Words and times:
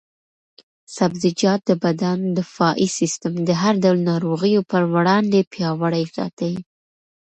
سبزیجات 0.97 1.61
د 1.69 1.71
بدن 1.83 2.19
دفاعي 2.39 2.87
سیسټم 2.97 3.33
د 3.47 3.49
هر 3.61 3.73
ډول 3.83 3.99
ناروغیو 4.11 4.61
پر 4.71 4.83
وړاندې 4.93 5.39
پیاوړی 5.53 6.05
ساتي. 6.15 6.53